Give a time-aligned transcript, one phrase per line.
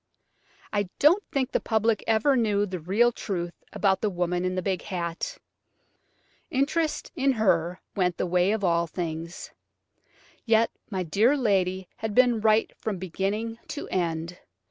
[0.73, 4.63] I don't think the public ever knew the real truth about the woman in the
[4.63, 5.37] big hat.
[6.49, 9.51] Interest in her went the way of all things.
[10.43, 14.39] Yet my dear lady had been right from beginning to end.